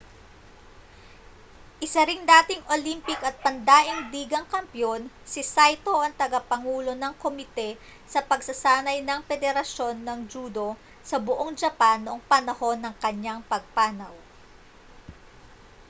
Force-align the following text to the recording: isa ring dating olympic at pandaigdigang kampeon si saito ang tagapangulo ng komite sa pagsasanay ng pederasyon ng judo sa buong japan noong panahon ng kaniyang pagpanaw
isa 1.85 2.01
ring 2.09 2.23
dating 2.33 2.61
olympic 2.75 3.19
at 3.27 3.35
pandaigdigang 3.45 4.45
kampeon 4.53 5.01
si 5.31 5.41
saito 5.53 5.93
ang 5.99 6.09
tagapangulo 6.19 6.91
ng 6.97 7.13
komite 7.23 7.69
sa 8.13 8.19
pagsasanay 8.29 8.97
ng 9.05 9.19
pederasyon 9.29 9.95
ng 10.01 10.19
judo 10.31 10.69
sa 11.09 11.17
buong 11.25 11.53
japan 11.61 11.99
noong 12.01 12.23
panahon 12.31 12.77
ng 12.81 12.93
kaniyang 13.03 13.41
pagpanaw 13.51 14.15